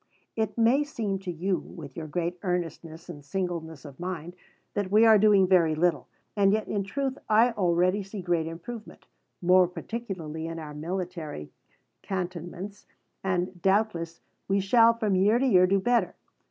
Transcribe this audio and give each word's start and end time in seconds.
It 0.35 0.57
may 0.57 0.83
seem 0.83 1.19
to 1.19 1.31
you, 1.31 1.57
with 1.59 1.95
your 1.95 2.07
great 2.07 2.39
earnestness 2.41 3.07
and 3.07 3.23
singleness 3.23 3.85
of 3.85 3.99
mind, 3.99 4.35
that 4.73 4.89
we 4.89 5.05
are 5.05 5.19
doing 5.19 5.45
very 5.45 5.75
little, 5.75 6.07
and 6.35 6.51
yet 6.51 6.67
in 6.67 6.83
truth 6.83 7.19
I 7.29 7.51
already 7.51 8.01
see 8.01 8.23
great 8.23 8.47
improvement, 8.47 9.05
more 9.43 9.67
particularly 9.67 10.47
in 10.47 10.57
our 10.57 10.73
military 10.73 11.51
cantonments, 12.01 12.87
and 13.23 13.61
doubtless 13.61 14.21
we 14.47 14.59
shall 14.59 14.95
from 14.95 15.15
year 15.15 15.37
to 15.37 15.45
year 15.45 15.67
do 15.67 15.79
better. 15.79 16.15